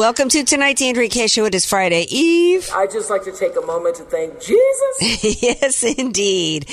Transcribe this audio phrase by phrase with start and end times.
[0.00, 1.44] Welcome to tonight's Andrea Kaye Show.
[1.44, 2.70] It is Friday Eve.
[2.72, 5.42] I'd just like to take a moment to thank Jesus.
[5.42, 6.66] yes, indeed.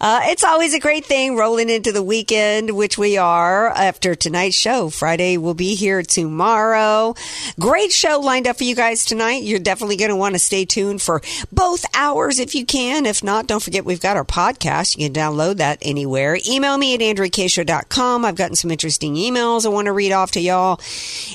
[0.00, 4.56] Uh, it's always a great thing rolling into the weekend, which we are after tonight's
[4.56, 4.90] show.
[4.90, 7.14] Friday will be here tomorrow.
[7.60, 9.44] Great show lined up for you guys tonight.
[9.44, 13.06] You're definitely going to want to stay tuned for both hours if you can.
[13.06, 14.98] If not, don't forget we've got our podcast.
[14.98, 16.36] You can download that anywhere.
[16.48, 18.24] Email me at andreakshow.com.
[18.24, 20.80] I've gotten some interesting emails I want to read off to y'all.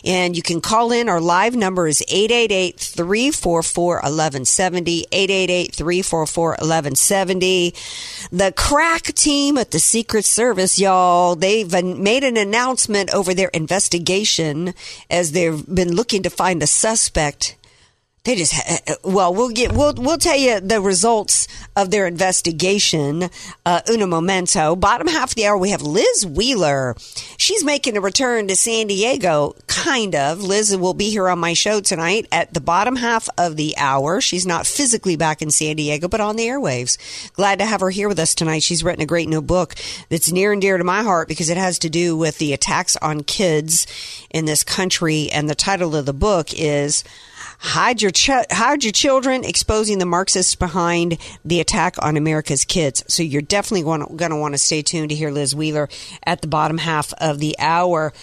[0.04, 1.08] And you can call in.
[1.08, 5.06] Our live number is 888 344 1170.
[5.12, 7.74] 888 344 1170.
[8.32, 14.74] The crack team at the Secret Service, y'all, they've made an announcement over their investigation
[15.10, 17.56] as they've been looking to find a suspect
[18.28, 21.48] they just ha- uh, well, we'll get we'll we'll tell you the results
[21.78, 23.30] of their investigation.
[23.66, 24.76] Uh, momento.
[24.76, 26.96] Bottom half of the hour, we have Liz Wheeler.
[27.38, 30.42] She's making a return to San Diego, kind of.
[30.42, 34.20] Liz will be here on my show tonight at the bottom half of the hour.
[34.20, 36.98] She's not physically back in San Diego, but on the airwaves.
[37.34, 38.64] Glad to have her here with us tonight.
[38.64, 39.76] She's written a great new book
[40.10, 42.98] that's near and dear to my heart because it has to do with the attacks
[42.98, 43.88] on kids
[44.32, 47.06] in this country, and the title of the book is
[47.60, 53.04] hide your ch- hide your children exposing the marxists behind the attack on america's kids.
[53.08, 55.90] So you're definitely going to want to stay tuned to hear liz wheeler
[56.26, 58.14] at the bottom half of the hour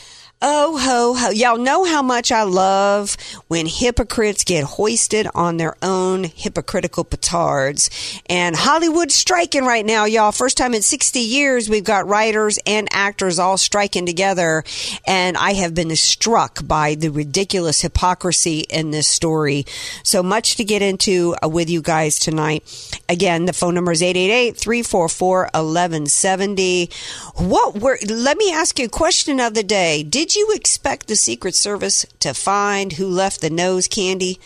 [0.42, 1.30] Oh, ho, ho.
[1.30, 3.16] Y'all know how much I love
[3.48, 7.88] when hypocrites get hoisted on their own hypocritical petards.
[8.26, 10.32] And Hollywood's striking right now, y'all.
[10.32, 14.64] First time in 60 years, we've got writers and actors all striking together.
[15.06, 19.64] And I have been struck by the ridiculous hypocrisy in this story.
[20.02, 22.64] So much to get into uh, with you guys tonight.
[23.08, 26.90] Again, the phone number is 888 344 1170.
[27.36, 30.02] What were, let me ask you a question of the day.
[30.02, 34.38] Did you expect the Secret Service to find who left the nose candy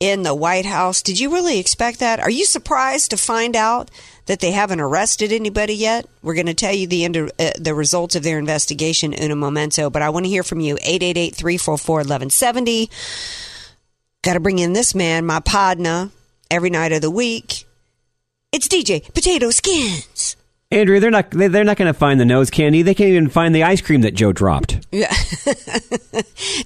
[0.00, 1.02] in the White House?
[1.02, 2.20] Did you really expect that?
[2.20, 3.90] Are you surprised to find out
[4.26, 6.06] that they haven't arrested anybody yet?
[6.22, 9.30] We're going to tell you the end of, uh, the results of their investigation in
[9.30, 10.74] a momento, but I want to hear from you.
[10.82, 12.90] 888 344 1170.
[14.22, 16.10] Got to bring in this man, my podna,
[16.50, 17.64] every night of the week.
[18.52, 20.36] It's DJ Potato Skins.
[20.72, 22.82] Andrea, they're not they- they're not going to find the nose candy.
[22.82, 24.84] They can't even find the ice cream that Joe dropped.
[24.90, 25.12] Yeah.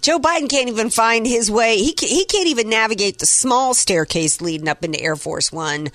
[0.00, 1.76] Joe Biden can't even find his way.
[1.78, 5.88] He can't, he can't even navigate the small staircase leading up into Air Force One.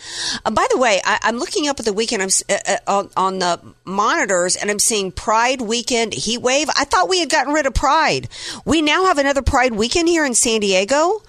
[0.46, 2.22] Uh, by the way, I, I'm looking up at the weekend.
[2.22, 6.70] I'm uh, uh, on, on the monitors, and I'm seeing Pride Weekend heat wave.
[6.76, 8.28] I thought we had gotten rid of Pride.
[8.66, 11.22] We now have another Pride Weekend here in San Diego.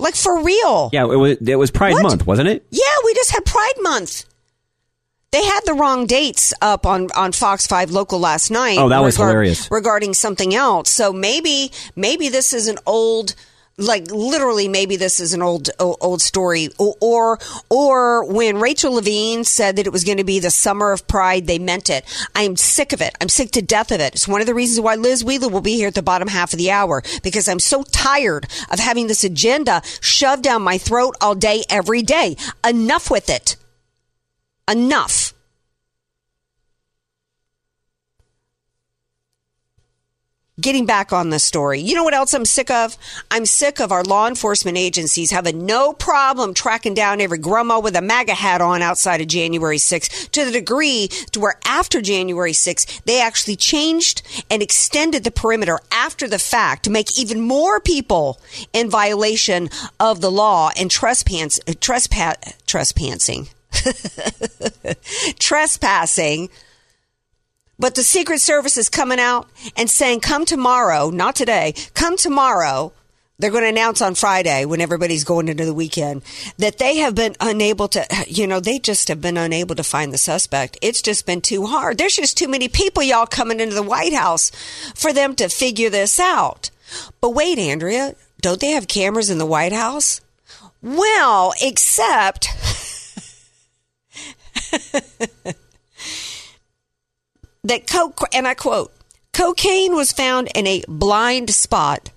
[0.00, 0.90] Like for real?
[0.92, 2.02] Yeah, it was it was Pride What?
[2.04, 2.64] Month, wasn't it?
[2.70, 4.24] Yeah, we just had Pride Month.
[5.30, 8.78] They had the wrong dates up on, on Fox 5 local last night.
[8.78, 9.70] Oh, that was hilarious.
[9.70, 10.88] Regarding something else.
[10.88, 13.34] So maybe, maybe this is an old,
[13.76, 16.70] like literally maybe this is an old, old story.
[16.78, 20.92] Or, or, or when Rachel Levine said that it was going to be the summer
[20.92, 22.06] of pride, they meant it.
[22.34, 23.14] I'm sick of it.
[23.20, 24.14] I'm sick to death of it.
[24.14, 26.54] It's one of the reasons why Liz Wheeler will be here at the bottom half
[26.54, 31.16] of the hour because I'm so tired of having this agenda shoved down my throat
[31.20, 32.36] all day, every day.
[32.66, 33.56] Enough with it.
[34.68, 35.32] Enough.
[40.60, 41.80] Getting back on the story.
[41.80, 42.98] You know what else I'm sick of?
[43.30, 47.94] I'm sick of our law enforcement agencies having no problem tracking down every grandma with
[47.94, 52.50] a MAGA hat on outside of January 6th to the degree to where after January
[52.50, 54.20] 6th, they actually changed
[54.50, 58.40] and extended the perimeter after the fact to make even more people
[58.72, 59.70] in violation
[60.00, 62.36] of the law and trespass, trespass,
[62.66, 63.48] trespassing.
[65.38, 66.48] trespassing.
[67.78, 72.92] But the Secret Service is coming out and saying, come tomorrow, not today, come tomorrow,
[73.40, 76.22] They're going to announce on Friday when everybody's going into the weekend
[76.58, 80.12] that they have been unable to, you know, they just have been unable to find
[80.12, 80.76] the suspect.
[80.82, 81.98] It's just been too hard.
[81.98, 84.50] There's just too many people, y'all, coming into the White House
[84.96, 86.70] for them to figure this out.
[87.20, 90.20] But wait, Andrea, don't they have cameras in the White House?
[90.82, 92.48] Well, except.
[97.64, 98.92] that coke, and I quote,
[99.32, 102.10] cocaine was found in a blind spot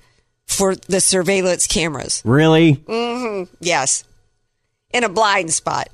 [0.45, 2.21] for the surveillance cameras.
[2.25, 2.75] Really?
[2.75, 3.53] Mm-hmm.
[3.59, 4.03] Yes.
[4.94, 5.89] In a blind spot.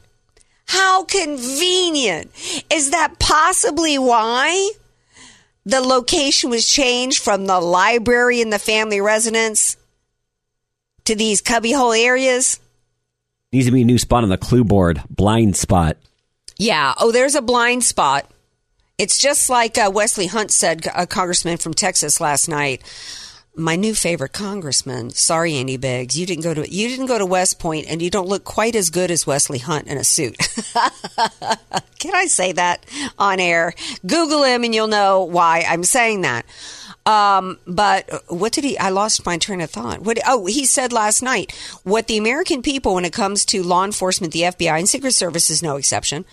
[0.65, 2.31] How convenient.
[2.71, 4.71] Is that possibly why
[5.65, 9.77] the location was changed from the library and the family residence
[11.05, 12.59] to these cubbyhole areas?
[13.53, 15.01] Needs to be a new spot on the clue board.
[15.09, 15.97] Blind spot.
[16.57, 16.93] Yeah.
[16.99, 18.29] Oh, there's a blind spot.
[18.97, 22.81] It's just like uh, Wesley Hunt said, a congressman from Texas last night.
[23.55, 25.11] My new favorite congressman.
[25.11, 28.11] Sorry, Andy Biggs, you didn't go to you didn't go to West Point, and you
[28.11, 30.37] don't look quite as good as Wesley Hunt in a suit.
[31.99, 32.85] Can I say that
[33.17, 33.73] on air?
[34.05, 36.45] Google him, and you'll know why I'm saying that.
[37.07, 38.77] Um, but what did he?
[38.77, 40.01] I lost my train of thought.
[40.01, 40.19] What?
[40.27, 44.33] Oh, he said last night what the American people, when it comes to law enforcement,
[44.33, 46.25] the FBI and Secret Service is no exception.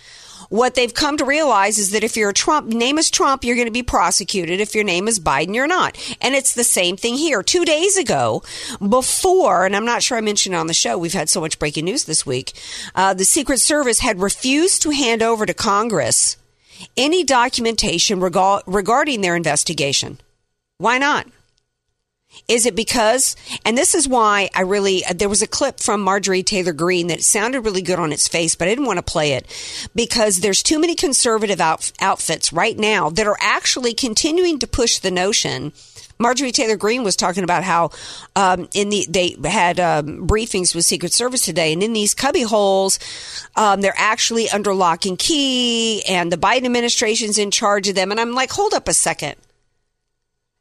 [0.49, 3.69] What they've come to realize is that if your Trump name is Trump, you're going
[3.69, 4.61] to be prosecuted.
[4.61, 5.97] If your name is Biden, you're not.
[6.21, 7.43] And it's the same thing here.
[7.43, 8.43] Two days ago,
[8.87, 11.59] before, and I'm not sure I mentioned it on the show, we've had so much
[11.59, 12.53] breaking news this week.
[12.94, 16.37] Uh, the Secret Service had refused to hand over to Congress
[16.97, 20.19] any documentation rega- regarding their investigation.
[20.84, 21.26] Why not?
[22.46, 26.42] Is it because, and this is why I really, there was a clip from Marjorie
[26.42, 29.32] Taylor Greene that sounded really good on its face, but I didn't want to play
[29.32, 29.46] it
[29.94, 34.98] because there's too many conservative out, outfits right now that are actually continuing to push
[34.98, 35.72] the notion.
[36.19, 37.90] Marjorie Taylor Greene was talking about how
[38.37, 42.42] um, in the they had um, briefings with Secret Service today, and in these cubby
[42.42, 42.98] holes,
[43.56, 48.10] um, they're actually under lock and key, and the Biden administration's in charge of them.
[48.10, 49.37] And I'm like, hold up a second.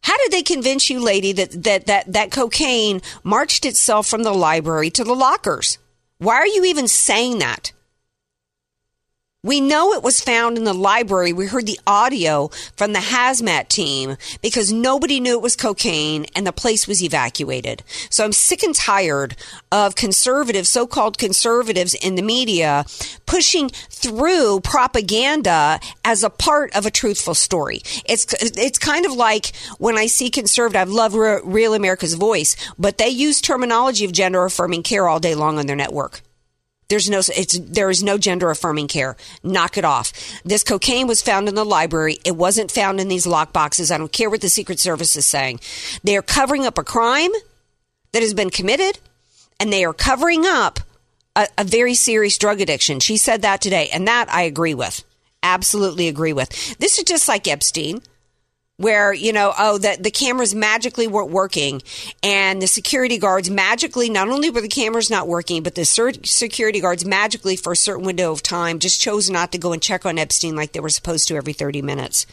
[0.04, 4.34] How did they convince you, lady, that, that, that, that cocaine marched itself from the
[4.34, 5.78] library to the lockers?
[6.18, 7.72] Why are you even saying that?
[9.46, 11.34] We know it was found in the library.
[11.34, 12.48] We heard the audio
[12.78, 17.84] from the hazmat team because nobody knew it was cocaine and the place was evacuated.
[18.10, 19.36] So I'm sick and tired
[19.70, 22.86] of conservatives, so-called conservatives in the media
[23.26, 27.82] pushing through propaganda as a part of a truthful story.
[28.06, 32.98] It's, it's kind of like when I see conservative, I love Real America's Voice, but
[32.98, 36.22] they use terminology of gender affirming care all day long on their network.
[36.90, 39.16] There's no, it's, there is no gender affirming care.
[39.42, 40.12] Knock it off.
[40.44, 42.20] This cocaine was found in the library.
[42.26, 43.92] It wasn't found in these lock boxes.
[43.92, 45.60] I don't care what the Secret Service is saying.
[46.04, 47.32] They are covering up a crime
[48.12, 49.00] that has been committed
[49.60, 50.80] and they are covering up
[51.36, 53.00] a, a very serious drug addiction.
[53.00, 55.04] She said that today and that I agree with.
[55.42, 56.78] Absolutely agree with.
[56.78, 58.02] This is just like Epstein
[58.78, 61.82] where you know oh that the cameras magically weren't working.
[62.22, 66.80] And the security guards magically not only were the cameras not working but the security
[66.80, 70.06] guards magically for a certain window of time just chose not to go and check
[70.06, 72.26] on epstein like they were supposed to every 30 minutes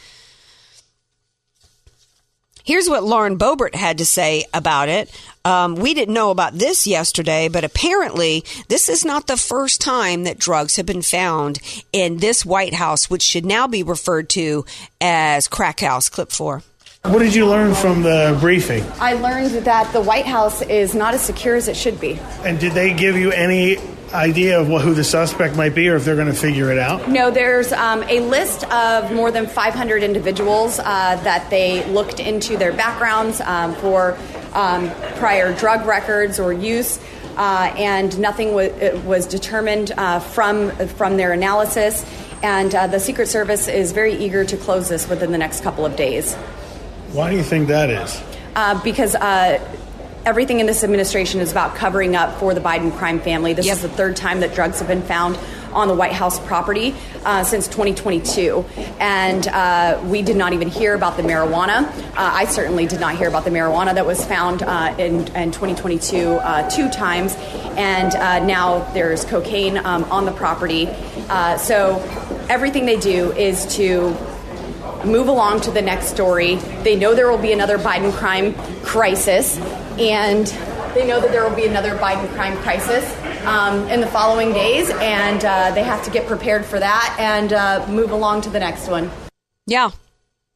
[2.63, 5.09] Here's what Lauren Boebert had to say about it.
[5.43, 10.23] Um, we didn't know about this yesterday, but apparently this is not the first time
[10.25, 11.59] that drugs have been found
[11.91, 14.65] in this White House, which should now be referred to
[14.99, 16.09] as crack house.
[16.09, 16.61] Clip four.
[17.03, 18.85] What did you learn from the briefing?
[18.99, 22.19] I learned that the White House is not as secure as it should be.
[22.43, 23.77] And did they give you any
[24.13, 26.77] idea of what, who the suspect might be or if they're going to figure it
[26.77, 27.09] out?
[27.09, 30.83] No, there's um, a list of more than 500 individuals uh,
[31.23, 34.17] that they looked into their backgrounds um, for
[34.53, 36.99] um, prior drug records or use.
[37.37, 42.05] Uh, and nothing w- was determined uh, from from their analysis.
[42.43, 45.85] And uh, the Secret Service is very eager to close this within the next couple
[45.85, 46.35] of days.
[47.13, 48.21] Why do you think that is?
[48.55, 49.59] Uh, because uh,
[50.25, 53.53] everything in this administration is about covering up for the Biden crime family.
[53.53, 53.77] This yep.
[53.77, 55.37] is the third time that drugs have been found
[55.73, 56.93] on the White House property
[57.25, 58.65] uh, since 2022.
[58.99, 61.87] And uh, we did not even hear about the marijuana.
[61.87, 65.51] Uh, I certainly did not hear about the marijuana that was found uh, in, in,
[65.51, 67.35] 2022 uh, two times.
[67.77, 70.87] And uh, now there's cocaine um, on the property.
[71.57, 71.99] so
[72.49, 74.15] everything they do is to
[75.05, 76.55] move along to the next story.
[76.83, 79.57] They know there will be another Biden crime crisis,
[79.99, 80.47] and
[80.95, 83.05] they know that there will be another Biden crime crisis
[83.45, 87.53] um, in the following days, and uh, they have to get prepared for that and
[87.53, 89.09] uh, move along to the next one.
[89.67, 89.91] Yeah,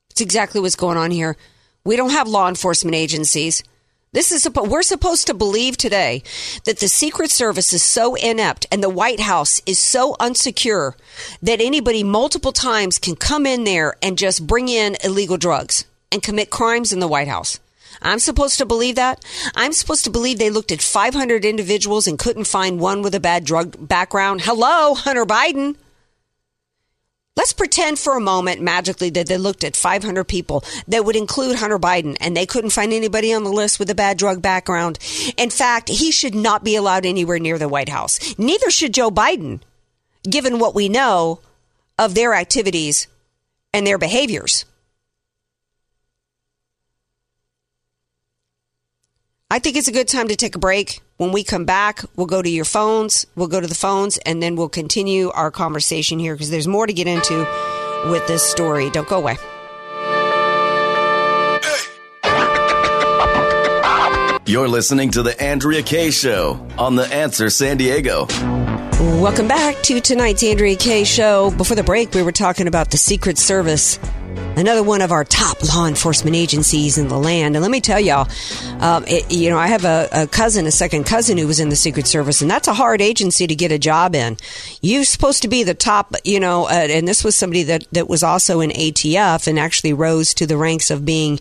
[0.09, 1.37] it's exactly what's going on here.
[1.83, 3.63] We don't have law enforcement agencies.
[4.11, 6.23] This is we're supposed to believe today
[6.63, 10.93] that the Secret Service is so inept and the White House is so unsecure
[11.41, 16.23] that anybody multiple times can come in there and just bring in illegal drugs and
[16.23, 17.59] commit crimes in the White House.
[18.05, 19.25] I'm supposed to believe that.
[19.55, 23.19] I'm supposed to believe they looked at 500 individuals and couldn't find one with a
[23.19, 24.41] bad drug background.
[24.41, 25.75] Hello, Hunter Biden.
[27.35, 31.57] Let's pretend for a moment magically that they looked at 500 people that would include
[31.57, 34.99] Hunter Biden and they couldn't find anybody on the list with a bad drug background.
[35.35, 38.37] In fact, he should not be allowed anywhere near the White House.
[38.37, 39.59] Neither should Joe Biden,
[40.23, 41.41] given what we know
[41.99, 43.07] of their activities
[43.73, 44.63] and their behaviors.
[49.55, 50.99] I think it's a good time to take a break.
[51.15, 54.43] When we come back, we'll go to your phones, we'll go to the phones, and
[54.43, 57.47] then we'll continue our conversation here because there's more to get into
[58.11, 58.89] with this story.
[58.89, 59.37] Don't go away.
[64.45, 68.25] You're listening to The Andrea Kaye Show on The Answer San Diego.
[69.21, 71.51] Welcome back to tonight's Andrea Kaye Show.
[71.51, 73.99] Before the break, we were talking about the Secret Service
[74.55, 77.55] another one of our top law enforcement agencies in the land.
[77.55, 78.27] And let me tell y'all,
[78.79, 81.69] um, it, you know, I have a, a, cousin, a second cousin who was in
[81.69, 84.37] the Secret Service, and that's a hard agency to get a job in.
[84.81, 88.07] You're supposed to be the top, you know, uh, and this was somebody that, that
[88.07, 91.39] was also in ATF and actually rose to the ranks of being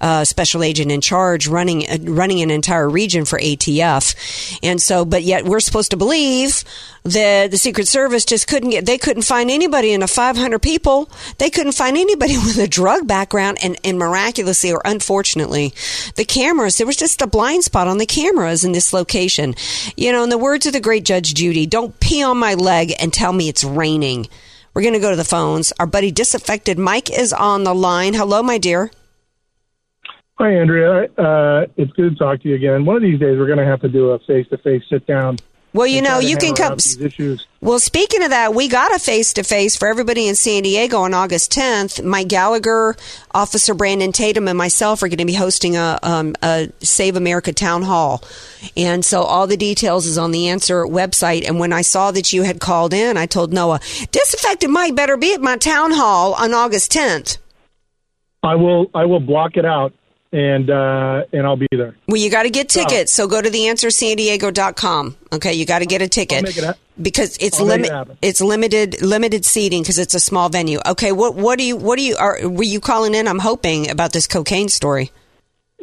[0.00, 4.58] a uh, special agent in charge, running uh, running an entire region for ATF.
[4.62, 6.64] And so, but yet we're supposed to believe
[7.04, 11.10] that the Secret Service just couldn't get they couldn't find anybody in a 500 people
[11.36, 15.72] they couldn't find anybody with a drug background and, and miraculously or unfortunately
[16.16, 19.54] the cameras there was just a blind spot on the cameras in this location.
[19.96, 22.92] You know in the words of the great Judge Judy don't pee on my leg
[23.00, 24.26] and tell me it's raining.
[24.74, 25.72] We're going to go to the phones.
[25.78, 28.12] Our buddy disaffected Mike is on the line.
[28.14, 28.90] Hello my dear.
[30.36, 31.04] Hi, Andrea.
[31.16, 32.84] Uh, it's good to talk to you again.
[32.84, 35.06] One of these days, we're going to have to do a face to face sit
[35.06, 35.36] down
[35.74, 36.78] well, you know, you can come.
[37.60, 40.98] Well, speaking of that, we got a face to face for everybody in San Diego
[40.98, 42.04] on August 10th.
[42.04, 42.94] Mike Gallagher,
[43.32, 47.52] Officer Brandon Tatum, and myself are going to be hosting a, um, a Save America
[47.52, 48.22] town hall.
[48.76, 51.44] And so all the details is on the Answer website.
[51.44, 53.80] And when I saw that you had called in, I told Noah,
[54.12, 57.38] Disaffected Mike better be at my town hall on August 10th.
[58.44, 58.90] I will.
[58.94, 59.92] I will block it out
[60.34, 61.96] and uh, and I'll be there.
[62.08, 63.12] Well, you got to get tickets.
[63.12, 65.16] So go to theanswersandiego.com.
[65.32, 69.44] Okay, you got to get a ticket it because it's limit it it's limited limited
[69.44, 70.80] seating because it's a small venue.
[70.84, 73.28] Okay, what what do you what do you are were you calling in?
[73.28, 75.12] I'm hoping about this cocaine story.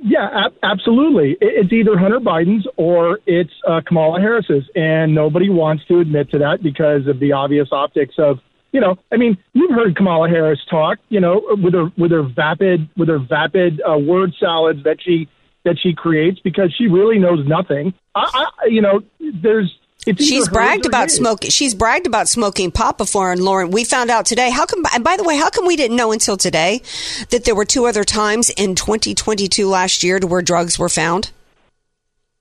[0.03, 1.37] Yeah, absolutely.
[1.39, 6.39] It's either Hunter Biden's or it's uh, Kamala Harris's, and nobody wants to admit to
[6.39, 8.39] that because of the obvious optics of
[8.71, 12.23] you know, I mean, you've heard Kamala Harris talk, you know, with her with her
[12.23, 15.27] vapid with her vapid uh, word salads that she
[15.63, 17.93] that she creates because she really knows nothing.
[18.15, 19.77] I, I you know, there's
[20.17, 21.49] she's bragged about smoking.
[21.49, 23.31] She's bragged about smoking pot before.
[23.31, 24.49] And Lauren, we found out today.
[24.49, 24.83] How come?
[24.93, 26.81] And by the way, how come we didn't know until today
[27.29, 31.31] that there were two other times in 2022 last year to where drugs were found?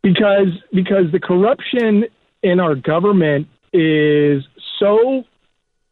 [0.02, 2.04] Because because the corruption
[2.42, 4.42] in our government is
[4.78, 5.24] so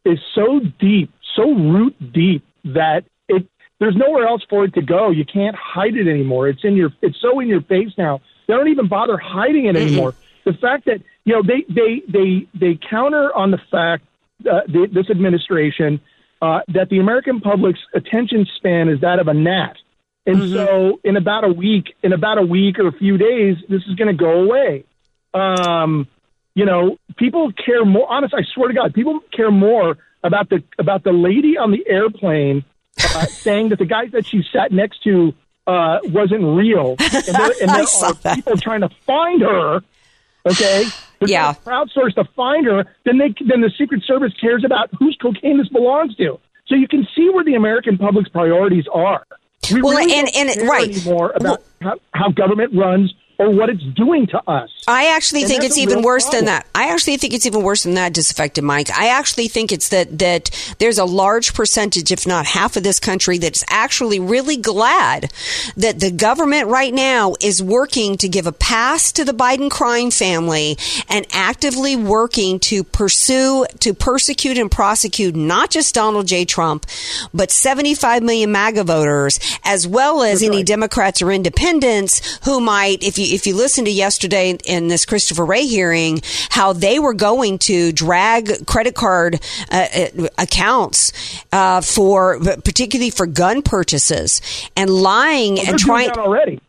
[0.05, 3.47] is so deep, so root deep that it
[3.79, 5.09] there's nowhere else for it to go.
[5.09, 6.49] You can't hide it anymore.
[6.49, 8.21] It's in your it's so in your face now.
[8.47, 10.13] They don't even bother hiding it anymore.
[10.13, 10.49] Mm-hmm.
[10.51, 14.03] The fact that you know they they they they counter on the fact
[14.49, 15.99] uh, the, this administration
[16.41, 19.75] uh, that the American public's attention span is that of a gnat.
[20.25, 20.53] And mm-hmm.
[20.53, 23.95] so, in about a week, in about a week or a few days, this is
[23.95, 24.85] going to go away.
[25.33, 26.07] Um,
[26.59, 28.05] you know, people care more.
[28.11, 31.87] Honest, I swear to God, people care more about the about the lady on the
[31.87, 32.65] airplane
[33.01, 35.33] uh, saying that the guy that she sat next to
[35.67, 38.35] uh, wasn't real, and there, and there are that.
[38.35, 39.79] people trying to find her.
[40.45, 40.83] Okay,
[41.19, 42.83] They're yeah, crowdsource to find her.
[43.05, 46.41] Then they then the Secret Service cares about whose cocaine this belongs to.
[46.67, 49.23] So you can see where the American public's priorities are.
[49.71, 53.69] We well, really and, and right anymore about well, how, how government runs or what
[53.69, 54.69] it's doing to us.
[54.85, 56.45] I actually and think it's even worse problem.
[56.45, 56.67] than that.
[56.75, 58.91] I actually think it's even worse than that, disaffected Mike.
[58.91, 62.99] I actually think it's that that there's a large percentage, if not half of this
[62.99, 65.31] country, that's actually really glad
[65.77, 70.11] that the government right now is working to give a pass to the Biden crime
[70.11, 70.77] family
[71.07, 76.43] and actively working to pursue, to persecute and prosecute not just Donald J.
[76.43, 76.85] Trump,
[77.33, 80.65] but 75 million MAGA voters, as well as that's any right.
[80.65, 85.45] Democrats or independents who might, if you if you listen to yesterday in this Christopher
[85.45, 89.39] Wray hearing, how they were going to drag credit card
[89.71, 91.11] uh, uh accounts
[91.51, 94.41] uh, for, particularly for gun purchases,
[94.75, 96.59] and lying well, and trying already.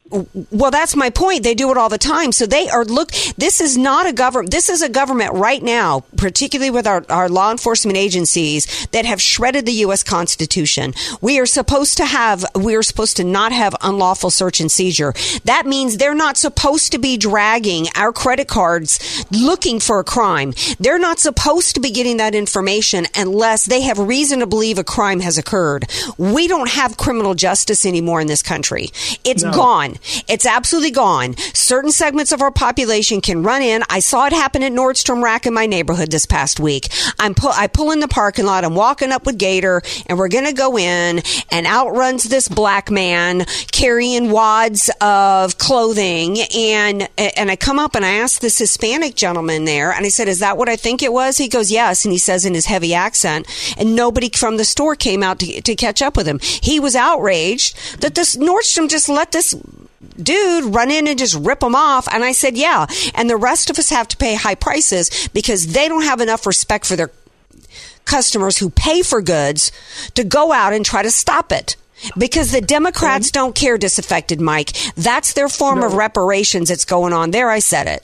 [0.51, 1.45] Well, that's my point.
[1.45, 2.33] They do it all the time.
[2.33, 3.13] So they are look.
[3.37, 4.51] This is not a government.
[4.51, 9.23] This is a government right now, particularly with our, our law enforcement agencies that have
[9.23, 10.03] shredded the U.S.
[10.03, 10.95] Constitution.
[11.21, 12.45] We are supposed to have.
[12.55, 15.15] We are supposed to not have unlawful search and seizure.
[15.45, 20.55] That means they're not supposed to be dragging our credit cards looking for a crime.
[20.81, 24.85] They're not supposed to be getting that information unless they have reason to believe a
[24.85, 25.89] crime has occurred.
[26.19, 28.91] We don't have criminal justice anymore in this country.
[29.25, 29.53] It's No.
[29.53, 29.97] gone.
[30.29, 31.37] It's absolutely gone.
[31.55, 33.83] Certain segments of our population can run in.
[33.89, 36.89] I saw it happen at Nordstrom Rack in my neighborhood this past week.
[37.19, 38.65] I'm pu- I pull in the parking lot.
[38.65, 42.49] I'm walking up with Gator, and we're going to go in, and out runs this
[42.49, 48.59] black man carrying wads of clothing, and and I come up and I ask this
[48.59, 51.71] Hispanic gentleman there, and I said, "Is that what I think it was?" He goes,
[51.71, 55.39] "Yes," and he says in his heavy accent, and nobody from the store came out
[55.41, 56.41] to, to catch up with him.
[56.41, 59.55] He was outraged that this Nordstrom just let this
[60.23, 62.09] dude run in and just rip them off.
[62.13, 62.87] And I said, yeah.
[63.15, 66.47] And the rest of us have to pay high prices because they don't have enough
[66.47, 67.11] respect for their
[68.05, 69.73] customers who pay for goods
[70.15, 71.77] to go out and try to stop it.
[72.17, 73.41] Because the Democrats mm-hmm.
[73.41, 74.73] don't care, disaffected Mike.
[74.95, 77.31] That's their form of reparations that's going on.
[77.31, 78.03] There, I said it.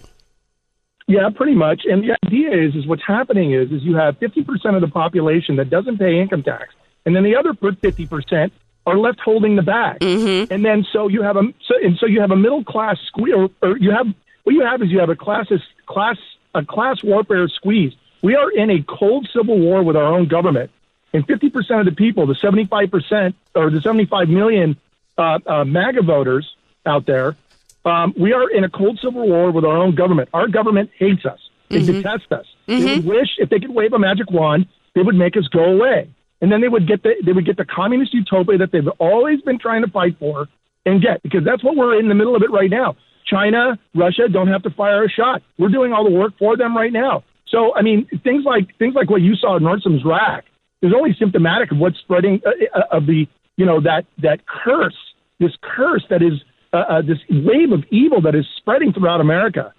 [1.08, 1.82] Yeah, pretty much.
[1.84, 5.56] And the idea is, is what's happening is, is you have 50% of the population
[5.56, 6.74] that doesn't pay income tax,
[7.06, 8.50] and then the other 50%
[8.86, 9.98] are left holding the bag.
[10.00, 10.52] Mm-hmm.
[10.52, 13.34] And then so you have a so and so you have a middle class squeeze,
[13.34, 14.06] or, or you have
[14.44, 15.46] what you have is you have a class
[15.86, 16.16] class
[16.54, 17.92] a class warfare squeeze.
[18.22, 20.70] We are in a cold civil war with our own government,
[21.12, 24.76] and 50% of the people, the 75% or the 75 million
[25.18, 26.54] uh, uh, MAGA voters
[26.86, 27.36] out there,
[27.84, 30.28] um, we are in a cold civil war with our own government.
[30.32, 31.38] Our government hates us.
[31.68, 31.86] They Mhm.
[32.02, 32.46] detest us.
[32.66, 35.64] They would wish if they could wave a magic wand, they would make us go
[35.64, 36.08] away,
[36.40, 39.40] and then they would get the they would get the communist utopia that they've always
[39.42, 40.46] been trying to fight for
[40.84, 42.96] and get because that's what we're in the middle of it right now.
[43.26, 45.42] China, Russia don't have to fire a shot.
[45.58, 47.24] We're doing all the work for them right now.
[47.48, 50.44] So I mean, things like things like what you saw in Nordstrom's rack
[50.82, 54.96] is only symptomatic of what's spreading uh, uh, of the you know that that curse,
[55.40, 56.34] this curse that is
[56.72, 59.72] uh, uh, this wave of evil that is spreading throughout America.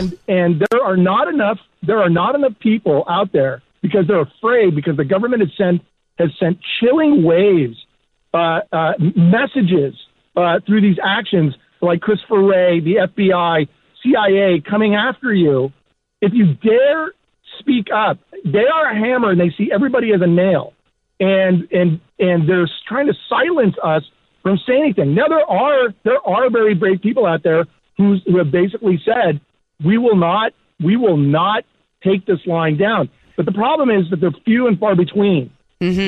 [0.00, 4.22] And and there are not enough there are not enough people out there because they're
[4.22, 5.82] afraid because the government has sent
[6.18, 7.76] has sent chilling waves
[8.34, 9.94] uh, uh, messages
[10.36, 13.68] uh, through these actions like Christopher Wray, the FBI,
[14.02, 15.72] CIA coming after you.
[16.20, 17.12] If you dare
[17.60, 20.72] speak up, they are a hammer and they see everybody as a nail,
[21.20, 24.02] and and and they're trying to silence us
[24.42, 25.14] from saying anything.
[25.14, 29.40] Now there are there are very brave people out there who have basically said
[29.84, 31.64] we will not we will not
[32.02, 33.08] take this line down.
[33.38, 35.50] But the problem is that they're few and far between.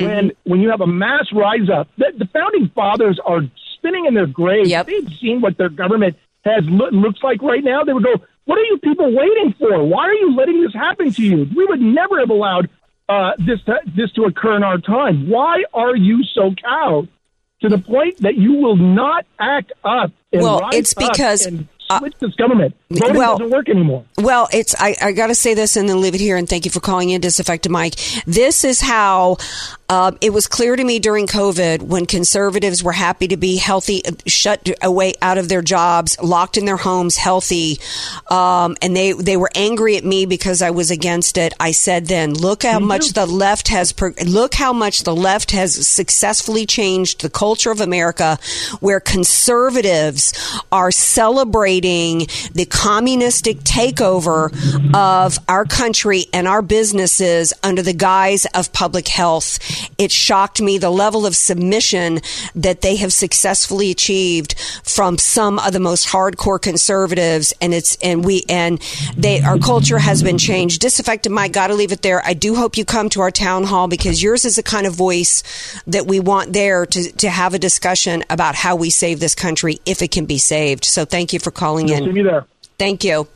[0.05, 3.39] When when you have a mass rise up, the, the founding fathers are
[3.75, 4.69] spinning in their graves.
[4.83, 7.85] They've seen what their government has lo- looks like right now.
[7.85, 9.81] They would go, "What are you people waiting for?
[9.81, 11.47] Why are you letting this happen to you?
[11.55, 12.69] We would never have allowed
[13.07, 15.29] uh, this to, this to occur in our time.
[15.29, 17.07] Why are you so cowed
[17.61, 21.45] to the point that you will not act up?" And Well, it's because,
[21.91, 22.75] and switch this government.
[22.89, 24.05] Voting well- doesn't work anymore.
[24.17, 26.37] Well, it's I, I got to say this and then leave it here.
[26.37, 27.95] And thank you for calling in, disaffected Mike.
[28.25, 29.37] This is how
[29.89, 34.05] uh, it was clear to me during COVID when conservatives were happy to be healthy,
[34.05, 37.79] uh, shut away out of their jobs, locked in their homes, healthy,
[38.29, 41.53] um, and they they were angry at me because I was against it.
[41.59, 45.51] I said then, look how much the left has pro- look how much the left
[45.51, 48.37] has successfully changed the culture of America,
[48.79, 50.33] where conservatives
[50.71, 54.51] are celebrating the communistic takeover
[54.93, 59.59] of our country and our businesses under the guise of public health.
[59.97, 62.19] It shocked me the level of submission
[62.55, 68.23] that they have successfully achieved from some of the most hardcore conservatives and it's and
[68.23, 68.81] we and
[69.15, 70.81] they our culture has been changed.
[70.81, 72.21] Disaffected Mike, gotta leave it there.
[72.25, 74.93] I do hope you come to our town hall because yours is the kind of
[74.93, 75.43] voice
[75.87, 79.79] that we want there to, to have a discussion about how we save this country
[79.85, 80.85] if it can be saved.
[80.85, 81.51] So thank you for
[81.87, 82.03] You'll in.
[82.05, 82.45] see me there.
[82.77, 83.27] Thank you.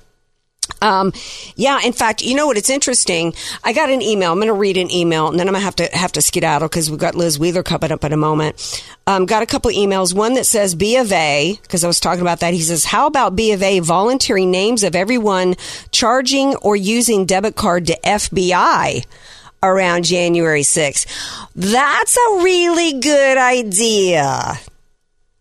[0.81, 1.13] Um,
[1.55, 2.57] yeah, in fact, you know what?
[2.57, 3.33] It's interesting.
[3.63, 4.31] I got an email.
[4.31, 6.21] I'm going to read an email, and then I'm going to have to have to
[6.21, 8.83] skedaddle because we've got Liz Wheeler coming up in a moment.
[9.07, 10.13] Um, got a couple emails.
[10.13, 12.53] One that says B of A because I was talking about that.
[12.53, 15.55] He says, "How about B of A volunteering names of everyone
[15.91, 19.05] charging or using debit card to FBI?"
[19.63, 21.07] Around January 6th.
[21.55, 24.59] That's a really good idea.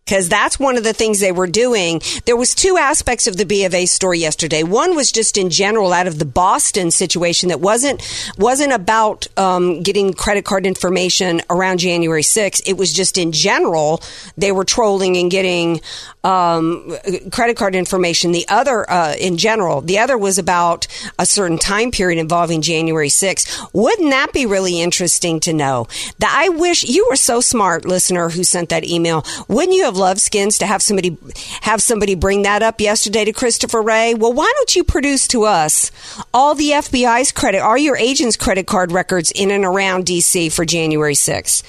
[0.05, 2.01] Because that's one of the things they were doing.
[2.27, 4.63] There was two aspects of the B of A story yesterday.
[4.63, 8.03] One was just in general out of the Boston situation that wasn't
[8.39, 12.63] wasn't about um, getting credit card information around January 6th.
[12.67, 14.03] It was just in general
[14.37, 15.81] they were trolling and getting
[16.25, 16.97] um,
[17.31, 18.33] credit card information.
[18.33, 20.87] The other, uh, in general, the other was about
[21.19, 23.71] a certain time period involving January 6th.
[23.75, 25.87] Wouldn't that be really interesting to know?
[26.19, 29.25] That I wish you were so smart, listener, who sent that email.
[29.49, 31.17] Wouldn't you have loved skins to have somebody
[31.63, 34.15] have somebody bring that up yesterday to Christopher Wray?
[34.15, 35.91] Well, why don't you produce to us
[36.33, 40.65] all the FBI's credit, all your agents' credit card records in and around DC for
[40.65, 41.63] January 6th?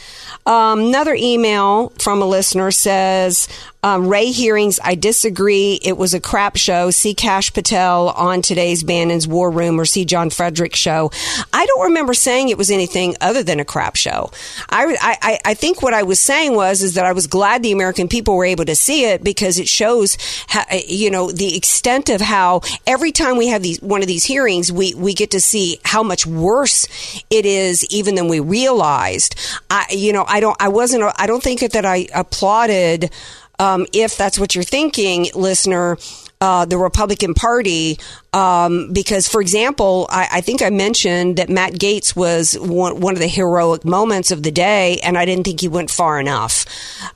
[0.48, 3.48] Um, another email from a listener says,
[3.86, 5.80] um, Wray hearings, I disagree.
[5.80, 6.89] It was a crap show.
[6.89, 11.12] See Kash Patel on today's Bannon's War Room or see John Frederick show.
[11.54, 14.32] I don't remember saying it was anything other than a crap show.
[14.71, 17.74] I, I, I think what I was saying was is that I was glad the
[17.74, 20.17] American people were able to see it because it shows,
[20.48, 24.24] how, you know, the extent of how every time we have these one of these
[24.24, 26.88] hearings, we we get to see how much worse
[27.30, 29.36] it is even than we realized.
[29.69, 33.12] I, you know, I don't, I wasn't, I don't think that I applauded
[33.60, 35.98] um, if that's what you're thinking, listener,
[36.41, 37.98] uh, the Republican Party,
[38.34, 43.13] um, because, for example, I, I, think I mentioned that Matt Gaetz was one, one,
[43.13, 46.65] of the heroic moments of the day, and I didn't think he went far enough.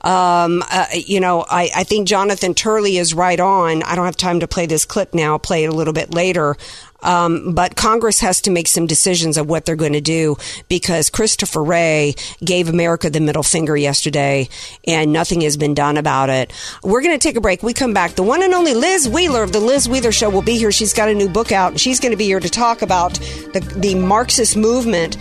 [0.00, 3.82] Um, uh, you know, I, I, think Jonathan Turley is right on.
[3.82, 5.32] I don't have time to play this clip now.
[5.32, 6.56] I'll play it a little bit later.
[7.02, 10.36] Um, but Congress has to make some decisions of what they're going to do
[10.68, 14.48] because Christopher Wray gave America the middle finger yesterday
[14.86, 16.52] and nothing has been done about it.
[16.82, 17.62] We're going to take a break.
[17.62, 18.12] We come back.
[18.12, 20.72] The one and only Liz Wheeler of the Liz Wheeler Show will be here.
[20.72, 23.14] She's got a new book out and she's going to be here to talk about
[23.52, 25.16] the, the Marxist movement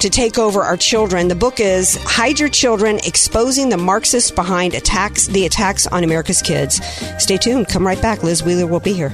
[0.00, 1.28] to take over our children.
[1.28, 6.42] The book is Hide Your Children Exposing the Marxists Behind Attacks the Attacks on America's
[6.42, 6.84] Kids.
[7.18, 7.68] Stay tuned.
[7.68, 8.22] Come right back.
[8.22, 9.12] Liz Wheeler will be here.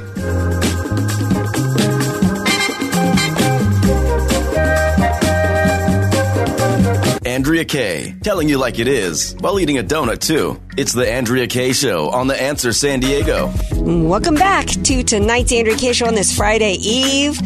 [7.60, 10.58] Andrea telling you like it is while eating a donut too.
[10.78, 13.52] It's the Andrea Kaye Show on The Answer San Diego.
[13.72, 17.38] Welcome back to tonight's Andrea Kaye Show on this Friday Eve.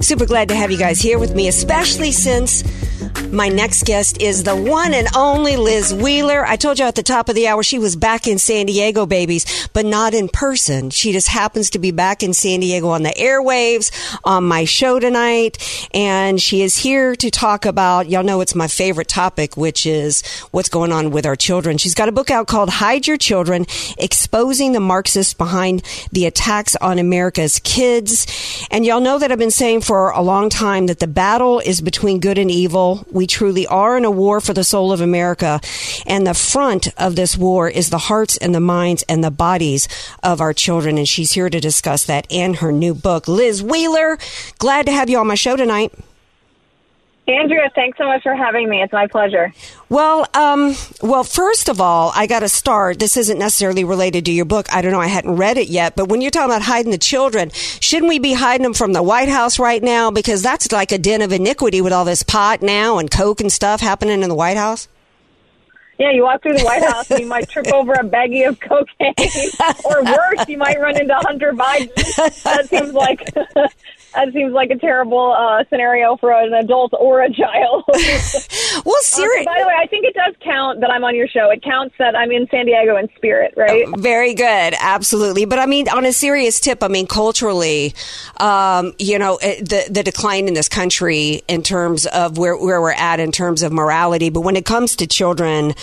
[0.00, 2.62] Super glad to have you guys here with me, especially since
[3.32, 6.44] my next guest is the one and only Liz Wheeler.
[6.44, 9.06] I told you at the top of the hour she was back in San Diego,
[9.06, 10.90] babies, but not in person.
[10.90, 13.90] She just happens to be back in San Diego on the airwaves
[14.22, 15.88] on my show tonight.
[15.94, 20.22] And she is here to talk about, y'all know it's my favorite topic, which is
[20.50, 21.78] what's going on with our children.
[21.78, 23.66] She's got a book out called Hide Your Children,
[23.96, 28.26] Exposing the Marxists Behind the Attacks on America's Kids.
[28.70, 31.80] And y'all know that I've been saying for a long time that the battle is
[31.80, 33.06] between good and evil.
[33.10, 35.60] We we truly are in a war for the soul of America.
[36.06, 39.86] And the front of this war is the hearts and the minds and the bodies
[40.24, 40.98] of our children.
[40.98, 43.28] And she's here to discuss that in her new book.
[43.28, 44.18] Liz Wheeler,
[44.58, 45.92] glad to have you on my show tonight.
[47.28, 48.82] Andrea, thanks so much for having me.
[48.82, 49.54] It's my pleasure.
[49.88, 52.98] Well, um, well, first of all, I got to start.
[52.98, 54.66] This isn't necessarily related to your book.
[54.74, 55.00] I don't know.
[55.00, 55.94] I hadn't read it yet.
[55.94, 59.04] But when you're talking about hiding the children, shouldn't we be hiding them from the
[59.04, 60.10] White House right now?
[60.10, 63.52] Because that's like a den of iniquity with all this pot now and coke and
[63.52, 64.88] stuff happening in the White House.
[65.98, 68.58] Yeah, you walk through the White House and you might trip over a baggie of
[68.58, 69.14] cocaine,
[69.84, 72.42] or worse, you might run into Hunter Biden.
[72.42, 73.32] That seems like
[74.14, 77.84] that seems like a terrible uh, scenario for an adult or a child.
[77.88, 79.46] well, seriously.
[79.46, 81.50] Uh, by the way, I think it does count that I'm on your show.
[81.50, 83.84] It counts that I'm in San Diego in spirit, right?
[83.86, 85.44] Oh, very good, absolutely.
[85.44, 87.94] But I mean, on a serious tip, I mean, culturally,
[88.38, 92.92] um, you know, the the decline in this country in terms of where where we're
[92.92, 94.28] at in terms of morality.
[94.30, 95.74] But when it comes to children,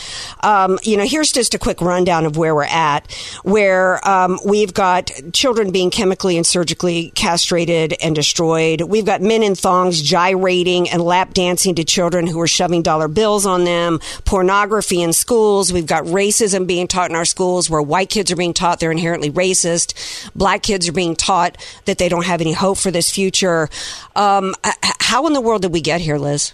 [0.41, 3.11] um, you know, here's just a quick rundown of where we're at.
[3.43, 8.81] Where um, we've got children being chemically and surgically castrated and destroyed.
[8.81, 13.07] We've got men in thongs gyrating and lap dancing to children who are shoving dollar
[13.07, 15.71] bills on them, pornography in schools.
[15.71, 18.91] We've got racism being taught in our schools where white kids are being taught they're
[18.91, 19.93] inherently racist.
[20.35, 23.69] Black kids are being taught that they don't have any hope for this future.
[24.15, 24.53] Um,
[24.99, 26.53] how in the world did we get here, Liz?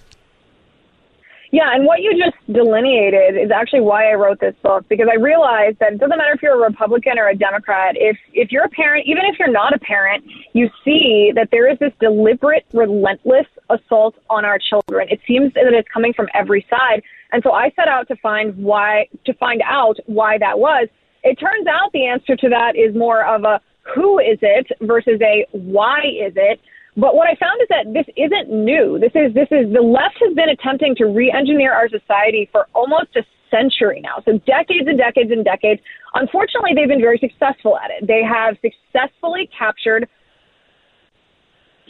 [1.51, 5.15] Yeah, and what you just delineated is actually why I wrote this book because I
[5.15, 7.95] realized that it doesn't matter if you're a Republican or a Democrat.
[7.97, 11.71] If if you're a parent, even if you're not a parent, you see that there
[11.71, 15.07] is this deliberate, relentless assault on our children.
[15.09, 18.55] It seems that it's coming from every side, and so I set out to find
[18.57, 20.87] why to find out why that was.
[21.23, 23.61] It turns out the answer to that is more of a
[23.93, 26.59] who is it versus a why is it.
[26.97, 28.97] But what I found is that this isn't new.
[28.99, 33.15] This is this is the left has been attempting to re-engineer our society for almost
[33.15, 34.23] a century now.
[34.23, 35.81] So decades and decades and decades.
[36.13, 38.07] Unfortunately, they've been very successful at it.
[38.07, 40.07] They have successfully captured